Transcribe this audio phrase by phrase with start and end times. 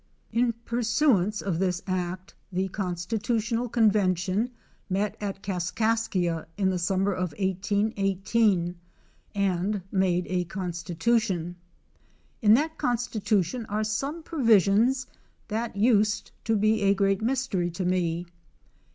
[0.33, 4.49] 250 In pursuance of this act the constitutional convention
[4.89, 8.79] met at Kas kaskia in the summer of 1818
[9.35, 11.55] and made a constitution.
[12.41, 15.05] In that con stitution are some provisions
[15.49, 18.25] that used to be a great mystery to me.